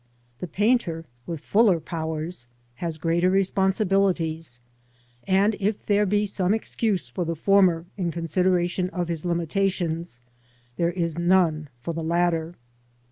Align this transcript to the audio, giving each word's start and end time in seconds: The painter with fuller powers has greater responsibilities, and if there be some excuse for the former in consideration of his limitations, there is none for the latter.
The 0.39 0.47
painter 0.47 1.05
with 1.27 1.41
fuller 1.41 1.79
powers 1.79 2.47
has 2.77 2.97
greater 2.97 3.29
responsibilities, 3.29 4.59
and 5.25 5.55
if 5.59 5.85
there 5.85 6.07
be 6.07 6.25
some 6.25 6.55
excuse 6.55 7.07
for 7.07 7.23
the 7.23 7.35
former 7.35 7.85
in 7.97 8.09
consideration 8.11 8.89
of 8.89 9.09
his 9.09 9.25
limitations, 9.25 10.19
there 10.75 10.89
is 10.91 11.19
none 11.19 11.69
for 11.81 11.93
the 11.93 12.01
latter. 12.01 12.55